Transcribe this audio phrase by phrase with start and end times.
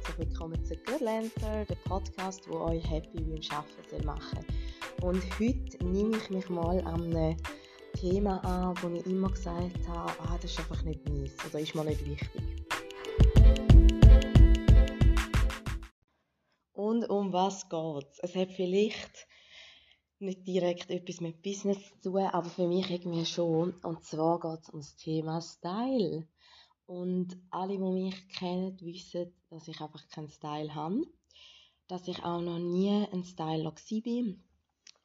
[0.00, 4.46] herzlich willkommen zu Girlancer, dem Podcast, wo euch happy beim Arbeiten machen
[4.98, 5.10] soll.
[5.10, 7.36] Und heute nehme ich mich mal an einem
[7.92, 11.74] Thema an, wo ich immer gesagt habe, ah, das ist einfach nicht meins oder ist
[11.74, 12.42] mir nicht wichtig.
[16.72, 18.18] Und um was geht es?
[18.20, 19.26] Es hat vielleicht
[20.18, 23.74] nicht direkt etwas mit Business zu tun, aber für mich irgendwie schon.
[23.82, 26.26] Und zwar geht es um das Thema Style.
[26.90, 31.02] Und alle, die mich kennen, wissen, dass ich einfach keinen Style habe.
[31.86, 34.34] Dass ich auch noch nie ein Styler war.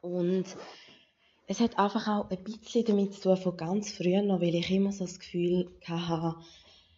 [0.00, 0.44] Und
[1.46, 4.70] es hat einfach auch ein bisschen damit zu tun von ganz früher noch, weil ich
[4.70, 6.36] immer so das Gefühl hatte,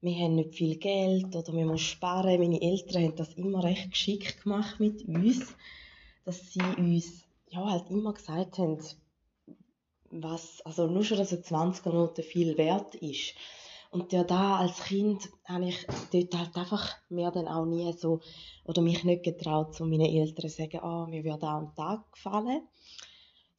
[0.00, 2.38] wir haben nicht viel Geld oder wir müssen sparen.
[2.38, 5.56] Meine Eltern haben das immer recht geschickt gemacht mit uns,
[6.24, 8.78] dass sie uns ja, halt immer gesagt haben,
[10.10, 13.34] was, also nur schon, dass eine 20er Note viel wert ist.
[13.90, 18.20] Und ja, da als Kind habe ich dort halt einfach mir dann auch nie so,
[18.64, 22.12] oder mich nicht getraut, zu meinen Eltern zu sagen, oh, mir würde auch ein Tag
[22.12, 22.68] gefallen.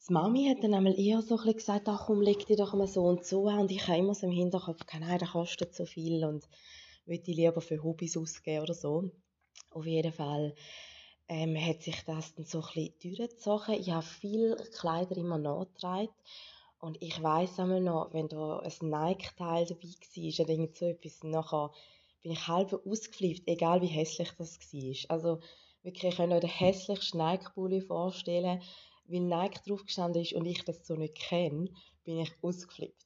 [0.08, 2.86] Die Mami hat dann einmal eher so ein gesagt, ach komm, leg dich doch mal
[2.86, 3.60] so und so an.
[3.60, 6.48] Und ich habe immer so im Hinterkopf, nein, das kostet so viel und
[7.06, 9.10] würde ich lieber für Hobbys ausgeben oder so.
[9.70, 10.54] Auf jeden Fall
[11.28, 13.74] ähm, hat sich das dann so ein bisschen durchgezogen.
[13.74, 16.08] Ich habe viele Kleider immer nachgetragen
[16.80, 21.22] und ich weiss einmal noch, wenn da ein Nike-Teil dabei war oder irgend so etwas,
[21.22, 21.70] nachher
[22.22, 25.10] bin ich halb ausgeflippt, egal wie hässlich das war.
[25.10, 25.40] Also
[25.82, 28.62] wirklich, ich kann euch den hässlichsten Nike-Pulli vorstellen,
[29.06, 31.68] weil Nike drauf gestanden ist und ich das so nicht kenne,
[32.04, 33.04] bin ich ausgeflippt.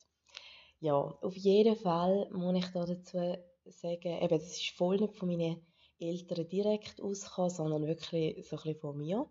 [0.81, 5.29] Ja, auf jeden Fall muss ich da dazu sagen, eben, das ist voll nicht von
[5.29, 5.65] meinen
[5.99, 9.27] Eltern direkt ausgekommen, sondern wirklich so ein bisschen von mir.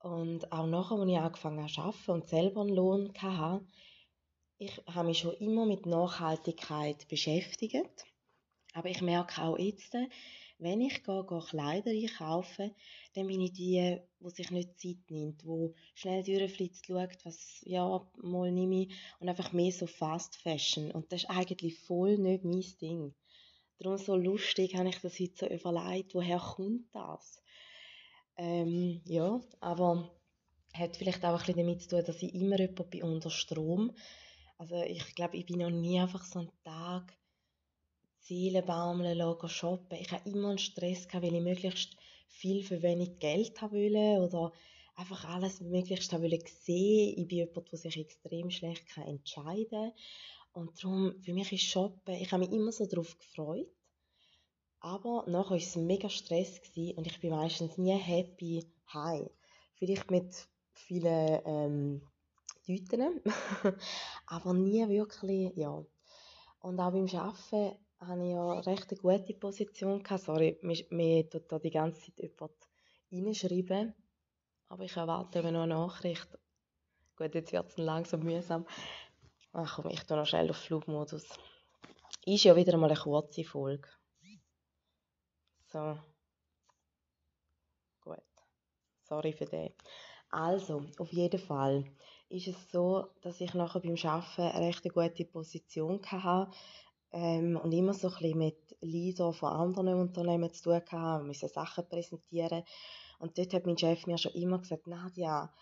[0.00, 3.64] Und auch nachher, als ich angefangen habe zu arbeiten und selber einen Lohn hatte,
[4.58, 8.04] ich habe mich schon immer mit Nachhaltigkeit beschäftigt.
[8.74, 9.94] Aber ich merke auch jetzt,
[10.58, 12.74] wenn ich gehe, gehe Kleider einkaufe,
[13.14, 18.06] dann bin ich die, die sich nicht Zeit nimmt, die schnell durchflitzt, schaut, was, ja,
[18.22, 20.90] mal nehme ich, und einfach mehr so Fast Fashion.
[20.90, 23.14] Und das ist eigentlich voll nicht mein Ding.
[23.78, 27.42] Darum so lustig habe ich das heute so überlegt, woher kommt das?
[28.42, 30.10] Ähm, ja, aber
[30.72, 33.94] hat vielleicht auch ein damit zu tun, dass ich immer jemand bin unter Strom.
[34.56, 37.12] Also ich glaube, ich bin noch nie einfach so einen Tag
[38.20, 39.98] Ziele baumeln lassen, shoppen.
[40.00, 44.22] Ich habe immer einen Stress gehabt, weil ich möglichst viel für wenig Geld haben wollte
[44.24, 44.52] oder
[44.94, 47.18] einfach alles möglichst haben wollte sehen.
[47.18, 49.92] Ich bin jemand, der sich extrem schlecht entscheiden kann.
[50.52, 53.68] Und darum, für mich ist Shoppen, ich habe mich immer so darauf gefreut.
[54.80, 59.28] Aber nachher war es mega Stress gewesen und ich bin meistens nie happy heim.
[59.74, 62.02] Vielleicht mit vielen ähm,
[62.64, 63.20] Tüten,
[64.26, 65.84] aber nie wirklich, ja.
[66.60, 70.02] Und auch beim Arbeiten hatte ich ja recht eine gute Position.
[70.02, 70.24] Gehabt.
[70.24, 72.54] Sorry, mir, tut da die ganze Zeit jemand
[73.12, 73.94] reinschreiben.
[74.68, 76.28] Aber ich erwarte eben noch eine Nachricht.
[77.16, 78.66] Gut, jetzt wird es langsam mühsam.
[79.52, 81.28] Ach komm, ich tue noch schnell auf Flugmodus.
[82.24, 83.88] Ist ja wieder einmal eine kurze Folge.
[85.72, 85.96] So.
[88.00, 88.22] Gut.
[89.04, 89.72] Sorry für den.
[90.30, 91.84] Also, auf jeden Fall
[92.28, 96.50] ist es so, dass ich nachher beim Arbeiten eine recht gute Position hatte
[97.12, 101.48] ähm, und immer so ein bisschen mit Leadern von anderen Unternehmen zu tun hatte, müssen
[101.48, 102.64] Sachen präsentieren.
[103.18, 105.52] Und dort hat mein Chef mir schon immer gesagt, Nadja,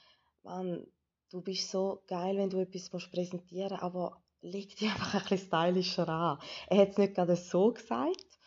[0.43, 0.87] Mann,
[1.31, 5.49] du bist so geil, wenn du etwas präsentieren willst, aber leg dich einfach ein bisschen
[5.49, 6.39] stylischer an.
[6.69, 8.38] Er hat es nicht gerade so gesagt,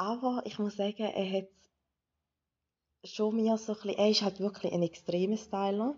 [0.00, 1.48] aber ich muss sagen, er hat
[3.04, 5.94] schon mir so ein bisschen, er ist halt wirklich ein extremer Styler.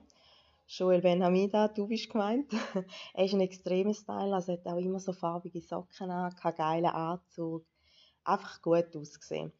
[0.66, 2.52] Joel Benhamida, du bist gemeint.
[3.14, 6.86] er ist ein extremer Styler, also hat auch immer so farbige Socken an, keinen geilen
[6.86, 7.64] Anzug.
[8.24, 9.52] Einfach gut ausgesehen.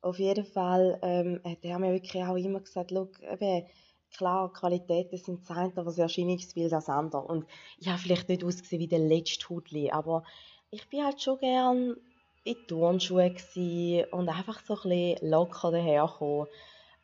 [0.00, 3.66] Auf jeden Fall ähm, hat er mir wirklich auch immer gesagt, eben,
[4.10, 7.22] klar, Qualitäten sind das eine, aber das Erscheinungsbild das andere.
[7.22, 7.46] Und
[7.78, 10.24] ich habe vielleicht nicht ausgesehen wie der letzte Hudli, aber
[10.70, 11.96] ich bin halt schon gern
[12.44, 13.34] in Turnschuhe
[14.10, 16.46] und einfach so ein bisschen locker daherkommen.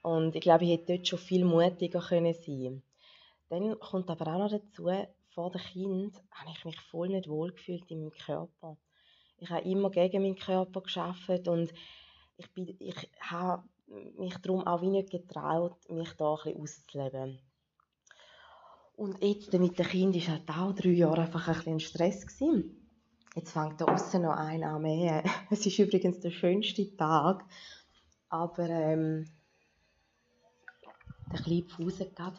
[0.02, 2.82] Und ich glaube, ich hätte dort schon viel mutiger können sein
[3.48, 4.90] Dann kommt aber auch noch dazu,
[5.30, 8.76] vor dem Kind habe ich mich voll nicht wohl gefühlt in meinem Körper.
[9.38, 11.72] Ich habe immer gegen meinen Körper geschafft und
[12.36, 13.64] ich, bin, ich habe
[14.18, 17.38] mich darum auch wie nicht getraut, mich da ein bisschen auszuleben.
[18.96, 22.26] Und jetzt mit dem Kind war halt auch drei Jahre einfach ein bisschen Stress.
[22.26, 22.83] Gewesen.
[23.34, 25.24] Jetzt fängt da außen noch einer an mehr.
[25.50, 27.44] Es ist übrigens der schönste Tag,
[28.28, 29.28] aber ähm,
[31.32, 32.34] der kleine Fuß gab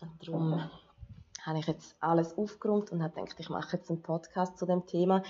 [0.00, 0.68] und darum
[1.42, 4.86] habe ich jetzt alles aufgeräumt und habe gedacht, ich mache jetzt einen Podcast zu dem
[4.86, 5.22] Thema,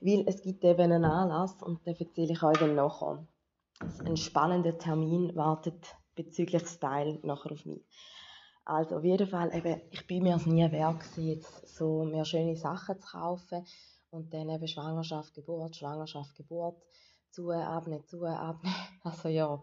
[0.00, 3.26] weil es gibt eben einen Anlass und den erzähle ich euch dann nachher.
[4.04, 7.84] ein spannender Termin wartet bezüglich Style nachher auf mich.
[8.64, 12.56] Also auf jeden Fall, eben, ich bin mir es nie wert jetzt so mir schöne
[12.56, 13.64] Sachen zu kaufen
[14.10, 16.82] und dann eben Schwangerschaft, Geburt, Schwangerschaft, Geburt,
[17.30, 18.74] zu, abnehmen, zu, abnehmen.
[19.02, 19.62] Also ja,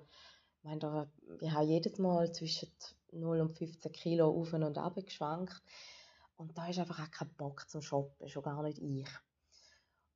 [0.57, 1.11] ich meine,
[1.41, 2.69] ich habe jedes Mal zwischen
[3.11, 5.61] 0 und 15 Kilo auf und ab geschwankt
[6.37, 9.07] und da ist einfach auch kein Bock zum Shoppen, schon gar nicht ich.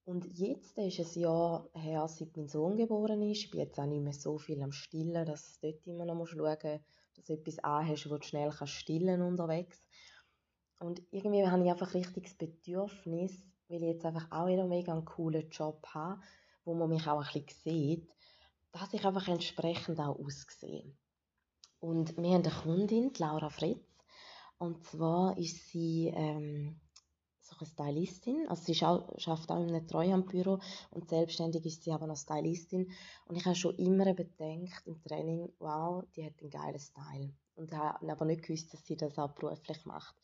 [0.06, 3.44] Und jetzt ist es Jahr her, seit mein Sohn geboren ist.
[3.44, 6.26] Ich bin jetzt auch nicht mehr so viel am Stillen, dass du dort immer noch
[6.26, 6.84] schauen musst,
[7.16, 9.84] dass du etwas anhast, wo du schnell kannst stillen unterwegs.
[10.80, 14.92] Und irgendwie habe ich einfach richtig das Bedürfnis, weil ich jetzt einfach auch wieder mega
[14.92, 16.20] einen coolen Job habe,
[16.66, 18.10] wo man mich auch ein bisschen sieht,
[18.72, 20.92] dass ich einfach entsprechend auch aussehe.
[21.80, 23.86] Und wir haben eine Kundin, Laura Fritz,
[24.58, 26.82] und zwar ist sie ähm,
[27.40, 28.46] so eine Stylistin.
[28.50, 30.60] Also sie arbeitet auch in einem Treuhandbüro
[30.92, 32.92] und selbstständig ist sie aber noch Stylistin.
[33.26, 37.34] Und ich habe schon immer bedenkt im Training, wow, die hat einen geilen Style.
[37.56, 40.16] Und habe aber nicht gewusst, dass sie das auch beruflich macht.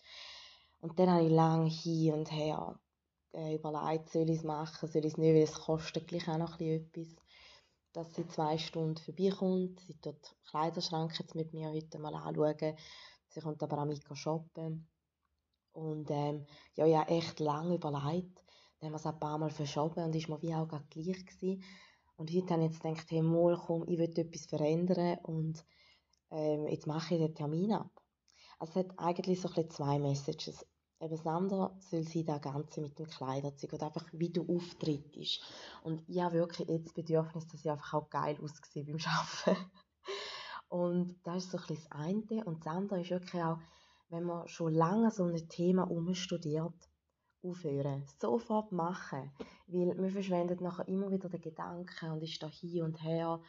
[0.82, 2.78] Und dann habe ich lange hin und her
[3.36, 6.38] äh, überlegt, soll ich es machen, soll ich es nicht, weil es kostet gleich auch
[6.38, 7.16] noch ein bisschen etwas.
[7.94, 12.76] Dass sie zwei Stunden vorbeikommt, sie tut den Kleiderschrank jetzt mit mir heute mal anschauen,
[13.36, 14.88] Sie kommt aber auch mit shoppen.
[15.74, 16.46] Und ähm,
[16.76, 18.42] ja, habe echt lange überlegt.
[18.80, 21.62] Dann haben wir es ein paar Mal verschoben und ist mir wie auch gleich gewesen.
[22.16, 25.66] Und heute habe ich jetzt gedacht, hey, mal, komm, ich will etwas verändern und
[26.32, 27.92] ähm, jetzt mache ich den Termin ab.
[28.58, 30.66] Also es hat eigentlich so ein zwei Messages.
[31.00, 35.42] Eben das soll sein, das Ganze mit dem Kleiderzeug oder einfach, wie du auftrittst.
[35.84, 39.72] Und ich habe wirklich jetzt das Bedürfnis, dass ich einfach auch geil aussehe beim Arbeiten.
[40.70, 42.46] Und das ist so ein bisschen das eine.
[42.46, 43.60] Und das andere ist wirklich auch,
[44.10, 46.74] wenn man schon lange so ein Thema umstudiert,
[47.44, 48.06] aufhören.
[48.20, 49.32] Sofort machen.
[49.68, 53.42] Weil man verschwendet nachher immer wieder den Gedanken und ist da hin und her.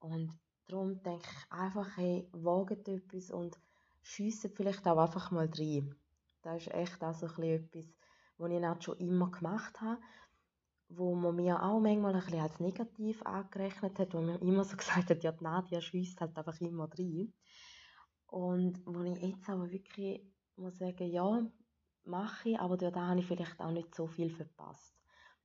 [0.00, 0.32] Und
[0.66, 3.58] darum denke ich einfach, hey, wagt etwas und
[4.02, 5.94] schiessen vielleicht auch einfach mal rein.
[6.46, 7.86] Das ist echt auch so etwas,
[8.38, 9.98] was ich auch schon immer gemacht habe
[10.88, 14.76] wo man mir auch manchmal ein bisschen als negativ angerechnet hat, wo man immer so
[14.76, 17.32] gesagt hat, ja, die Nadia schießt halt einfach immer rein.
[18.26, 20.22] Und wo ich jetzt aber wirklich
[20.56, 21.44] muss sagen, ja,
[22.04, 24.96] mache ich, aber da habe ich vielleicht auch nicht so viel verpasst,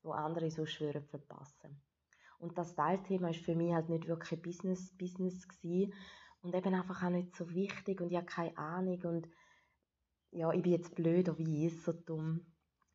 [0.04, 1.82] wo andere so schwören verpassen.
[2.40, 5.94] Und das Teilthema ist für mich halt nicht wirklich Business, Business gewesen
[6.42, 9.28] und eben einfach auch nicht so wichtig und ich habe keine Ahnung und
[10.32, 12.46] ja, ich bin jetzt blöd oder wie ist so dumm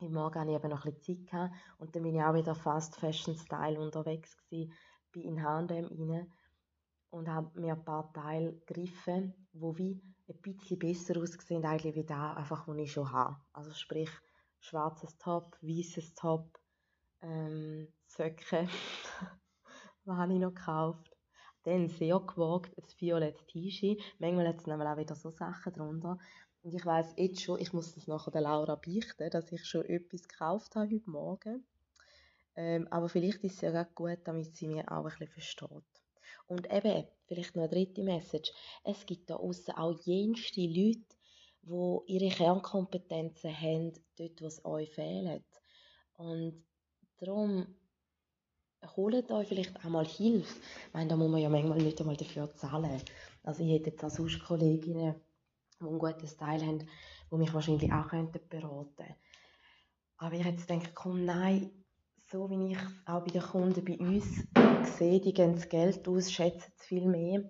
[0.01, 2.35] im Morgen hatte ich eben noch ein bisschen Zeit gehabt und dann bin ich auch
[2.35, 4.73] wieder Fast Fashion Style unterwegs gewesen,
[5.13, 6.33] bin in H&M rein
[7.11, 12.05] und habe mir ein paar Teile gegriffen, wo wie ein bisschen besser aussehen eigentlich wie
[12.05, 13.37] da, einfach, was ich schon habe.
[13.53, 14.11] Also sprich,
[14.61, 16.59] schwarzes Top, weißes Top,
[17.23, 18.69] ähm, Söcke,
[20.05, 21.11] was habe ich noch gekauft?
[21.63, 24.01] Dann sehr gewagt, ein violettes T-Shirt.
[24.21, 26.19] Manchmal hat es auch wieder so Sachen drunter.
[26.67, 29.85] Und ich weiß jetzt schon, ich muss das nachher der Laura beichten, dass ich schon
[29.85, 31.65] etwas gekauft habe heute Morgen.
[32.57, 36.03] Ähm, aber vielleicht ist es ja gut, damit sie mir auch ein bisschen versteht.
[36.49, 38.51] Und eben, vielleicht noch eine dritte Message.
[38.83, 41.05] Es gibt da außen auch jenste Leute,
[41.63, 45.45] die ihre Kernkompetenzen haben, dort, wo es euch fehlt.
[46.17, 46.65] Und
[47.19, 47.77] darum
[48.97, 50.59] holt euch vielleicht auch mal Hilfe.
[50.89, 53.01] Ich meine, da muss man ja manchmal nicht einmal dafür zahlen.
[53.45, 55.15] Also ich hätte jetzt auch sonst Kolleginnen,
[55.81, 56.89] die einen guten Style haben,
[57.31, 59.15] die mich wahrscheinlich auch könnten beraten
[60.19, 61.71] Aber ich jetzt denke, komm, nein,
[62.31, 64.47] so wie ich auch bei den Kunden bei uns
[64.99, 67.49] sehe, die geben das Geld aus, schätzen es viel mehr,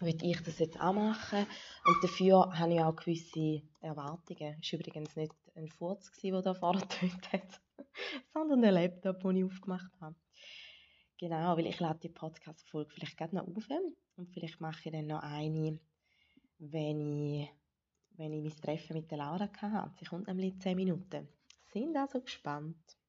[0.00, 1.46] würde ich das jetzt auch machen.
[1.86, 4.58] Und dafür habe ich auch gewisse Erwartungen.
[4.62, 7.60] Es war übrigens nicht ein Furz, der da vorne hat,
[8.32, 10.16] sondern ein Laptop, den ich aufgemacht habe.
[11.18, 13.68] Genau, weil ich lade die Podcast-Folge vielleicht gerade noch auf
[14.16, 15.78] und vielleicht mache ich dann noch eine,
[16.58, 17.50] wenn ich
[18.16, 19.92] wenn ich mein Treffen mit der Laura hatte.
[19.98, 21.28] Sie kommt nämlich in 10 Minuten.
[21.72, 22.96] Sind also gespannt.